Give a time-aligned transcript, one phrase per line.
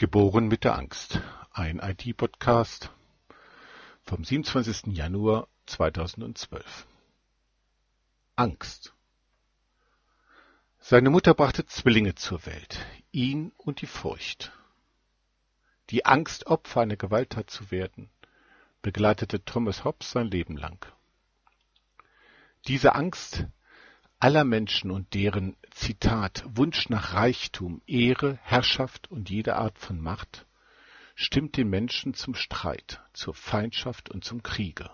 [0.00, 1.20] Geboren mit der Angst,
[1.52, 2.88] ein IT-Podcast
[4.02, 4.96] vom 27.
[4.96, 6.86] Januar 2012.
[8.34, 8.94] Angst.
[10.78, 12.78] Seine Mutter brachte Zwillinge zur Welt,
[13.12, 14.52] ihn und die Furcht.
[15.90, 18.08] Die Angst, Opfer einer Gewalttat zu werden,
[18.80, 20.82] begleitete Thomas Hobbes sein Leben lang.
[22.68, 23.44] Diese Angst
[24.20, 30.46] aller Menschen und deren Zitat Wunsch nach Reichtum, Ehre, Herrschaft und jede Art von Macht
[31.14, 34.90] stimmt den Menschen zum Streit, zur Feindschaft und zum Kriege.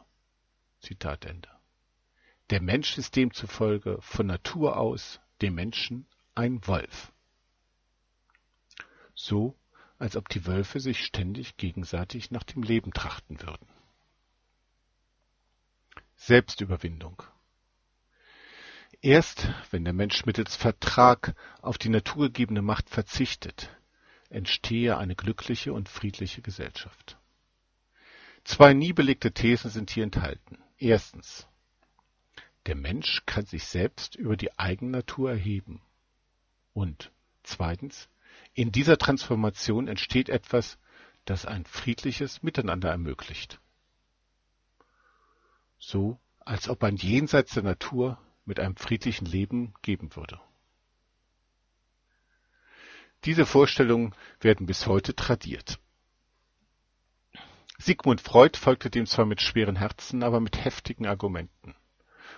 [0.80, 1.50] Zitat Ende.
[2.50, 6.06] Der Mensch ist demzufolge von Natur aus dem Menschen
[6.36, 7.12] ein Wolf.
[9.14, 9.58] So,
[9.98, 13.66] als ob die Wölfe sich ständig gegenseitig nach dem Leben trachten würden.
[16.14, 17.22] Selbstüberwindung
[19.02, 23.70] Erst wenn der Mensch mittels Vertrag auf die naturgegebene Macht verzichtet,
[24.30, 27.18] entstehe eine glückliche und friedliche Gesellschaft.
[28.44, 30.58] Zwei nie belegte Thesen sind hier enthalten.
[30.78, 31.46] Erstens.
[32.66, 35.82] Der Mensch kann sich selbst über die Eigennatur erheben.
[36.72, 37.12] Und
[37.42, 38.08] zweitens.
[38.54, 40.78] In dieser Transformation entsteht etwas,
[41.24, 43.60] das ein friedliches Miteinander ermöglicht.
[45.78, 50.40] So, als ob ein Jenseits der Natur mit einem friedlichen Leben geben würde.
[53.24, 55.78] Diese Vorstellungen werden bis heute tradiert.
[57.78, 61.74] Sigmund Freud folgte dem zwar mit schweren Herzen, aber mit heftigen Argumenten.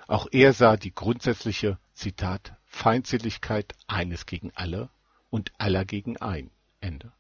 [0.09, 4.91] Auch er sah die grundsätzliche, Zitat, Feindseligkeit eines gegen alle
[5.31, 7.13] und aller gegen ein, Ende.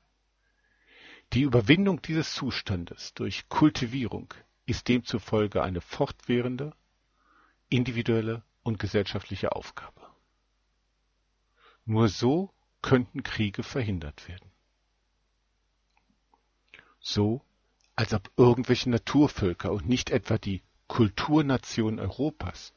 [1.35, 4.33] Die Überwindung dieses Zustandes durch Kultivierung
[4.65, 6.73] ist demzufolge eine fortwährende,
[7.69, 10.01] individuelle und gesellschaftliche Aufgabe.
[11.85, 14.51] Nur so könnten Kriege verhindert werden.
[17.01, 17.43] So,
[17.97, 22.73] als ob irgendwelche Naturvölker und nicht etwa die Kulturnation Europas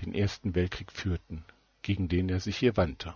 [0.00, 1.44] den Ersten Weltkrieg führten,
[1.82, 3.14] gegen den er sich hier wandte.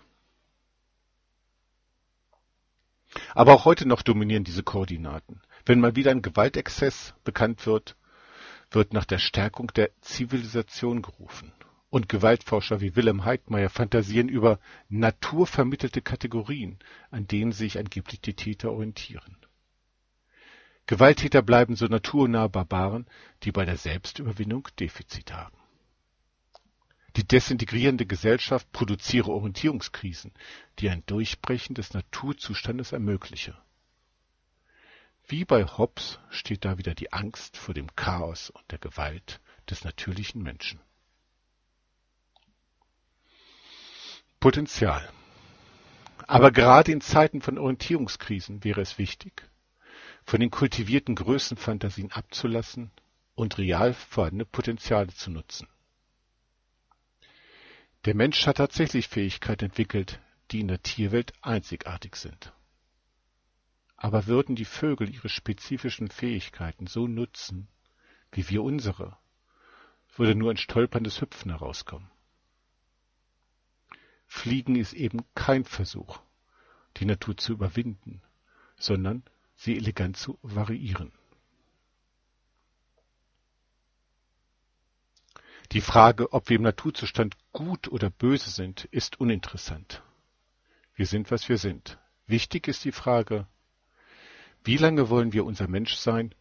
[3.34, 5.40] Aber auch heute noch dominieren diese Koordinaten.
[5.64, 7.96] Wenn mal wieder ein Gewaltexzess bekannt wird,
[8.70, 11.52] wird nach der Stärkung der Zivilisation gerufen
[11.90, 14.58] und Gewaltforscher wie Wilhelm Heidmeier fantasieren über
[14.88, 16.78] naturvermittelte Kategorien,
[17.10, 19.36] an denen sich angeblich die Täter orientieren.
[20.86, 23.06] Gewalttäter bleiben so naturnahe Barbaren,
[23.42, 25.56] die bei der Selbstüberwindung Defizit haben.
[27.16, 30.32] Die desintegrierende Gesellschaft produziere Orientierungskrisen,
[30.78, 33.56] die ein Durchbrechen des Naturzustandes ermögliche.
[35.26, 39.82] Wie bei Hobbes steht da wieder die Angst vor dem Chaos und der Gewalt des
[39.82, 40.78] natürlichen Menschen.
[44.40, 45.08] Potenzial.
[46.26, 49.48] Aber gerade in Zeiten von Orientierungskrisen wäre es wichtig,
[50.24, 52.90] von den kultivierten Größenfantasien abzulassen
[53.34, 55.68] und real vorhandene Potenziale zu nutzen.
[58.04, 60.20] Der Mensch hat tatsächlich Fähigkeiten entwickelt,
[60.50, 62.52] die in der Tierwelt einzigartig sind.
[63.96, 67.68] Aber würden die Vögel ihre spezifischen Fähigkeiten so nutzen,
[68.30, 69.16] wie wir unsere,
[70.16, 72.10] würde nur ein stolperndes Hüpfen herauskommen.
[74.46, 76.20] Fliegen ist eben kein Versuch,
[76.98, 78.22] die Natur zu überwinden,
[78.78, 79.24] sondern
[79.56, 81.10] sie elegant zu variieren.
[85.72, 90.04] Die Frage, ob wir im Naturzustand gut oder böse sind, ist uninteressant.
[90.94, 91.98] Wir sind, was wir sind.
[92.28, 93.48] Wichtig ist die Frage,
[94.62, 96.32] wie lange wollen wir unser Menschsein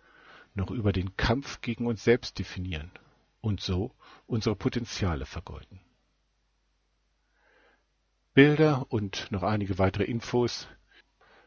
[0.54, 2.92] noch über den Kampf gegen uns selbst definieren
[3.42, 3.96] und so
[4.28, 5.80] unsere Potenziale vergeuden.
[8.36, 10.68] Bilder und noch einige weitere Infos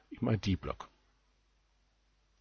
[0.09, 0.89] im ID-Blog.